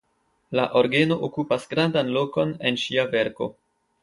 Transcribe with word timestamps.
La 0.59 0.63
orgeno 0.79 1.17
okupas 1.27 1.67
grandan 1.75 2.09
lokon 2.17 2.55
en 2.71 2.81
ŝia 2.87 3.05
verko. 3.15 3.53